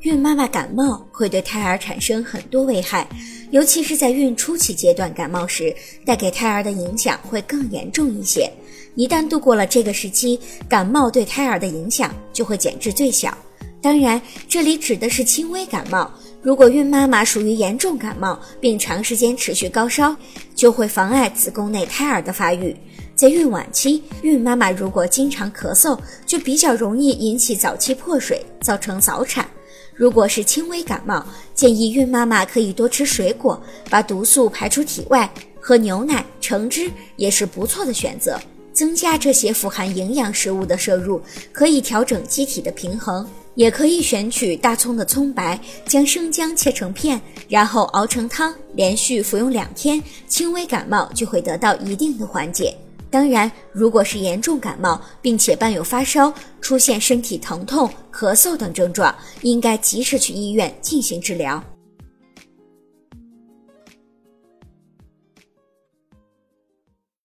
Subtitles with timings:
[0.00, 3.06] 孕妈妈感冒会对胎儿产生很多危害，
[3.50, 5.74] 尤其是在孕初期阶段感冒时，
[6.06, 8.50] 带给胎儿的影响会更严重一些。
[8.94, 13.36] 一旦度过了这个时期，感冒对胎儿的影响就会减至最小。
[13.82, 16.10] 当然，这里指的是轻微感冒。
[16.40, 20.16] 如果孕妈妈属于严重感冒，并长时间持续高烧，
[20.54, 22.74] 就会妨碍子宫内胎儿的发育。
[23.14, 29.46] 在孕晚期，孕妈妈如果经常咳嗽，就比较容易引起早期破水，造成早产。
[30.00, 31.22] 如果是轻微感冒，
[31.54, 38.40] 建议孕妈妈可以多吃水果，把毒素排出体外，喝牛奶、橙汁也是不错的选择。
[38.72, 41.20] 增加这些富含营养食物的摄入，
[41.52, 43.28] 可以调整机体的平衡。
[43.56, 52.74] 也可以选取大葱的葱白，将生姜切成片，然后熬成汤，连续服用两天，轻微感冒就会得到一定的缓解。
[53.10, 61.62] 当然，如果是严重感冒，并且伴有发烧、出现身体疼痛、咳嗽等症状，应该及时去医院进行治疗。